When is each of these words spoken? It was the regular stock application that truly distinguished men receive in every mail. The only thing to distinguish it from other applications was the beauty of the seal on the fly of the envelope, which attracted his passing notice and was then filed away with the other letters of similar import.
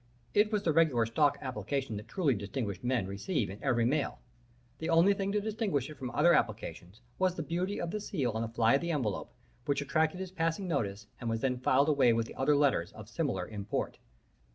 It 0.33 0.51
was 0.51 0.63
the 0.63 0.73
regular 0.73 1.05
stock 1.05 1.37
application 1.41 1.95
that 1.97 2.07
truly 2.07 2.33
distinguished 2.33 2.83
men 2.83 3.05
receive 3.05 3.51
in 3.51 3.63
every 3.63 3.85
mail. 3.85 4.17
The 4.79 4.89
only 4.89 5.13
thing 5.13 5.31
to 5.31 5.39
distinguish 5.39 5.91
it 5.91 5.95
from 5.99 6.09
other 6.09 6.33
applications 6.33 7.01
was 7.19 7.35
the 7.35 7.43
beauty 7.43 7.79
of 7.79 7.91
the 7.91 7.99
seal 8.01 8.31
on 8.31 8.41
the 8.41 8.47
fly 8.49 8.73
of 8.73 8.81
the 8.81 8.89
envelope, 8.89 9.31
which 9.65 9.79
attracted 9.79 10.19
his 10.19 10.31
passing 10.31 10.67
notice 10.67 11.05
and 11.19 11.29
was 11.29 11.41
then 11.41 11.59
filed 11.59 11.87
away 11.87 12.13
with 12.13 12.25
the 12.25 12.33
other 12.33 12.55
letters 12.55 12.91
of 12.93 13.09
similar 13.09 13.47
import. 13.47 13.99